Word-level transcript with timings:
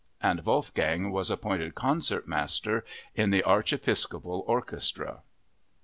And 0.19 0.43
Wolfgang 0.43 1.11
was 1.11 1.29
appointed 1.29 1.75
concertmaster 1.75 2.83
in 3.13 3.29
the 3.29 3.43
archiepiscopal 3.43 4.43
orchestra. 4.47 5.21